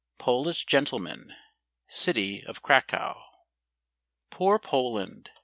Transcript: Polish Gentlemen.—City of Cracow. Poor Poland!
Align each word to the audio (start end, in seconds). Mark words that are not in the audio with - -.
Polish 0.17 0.65
Gentlemen.—City 0.65 2.43
of 2.47 2.63
Cracow. 2.63 3.21
Poor 4.31 4.57
Poland! 4.57 5.29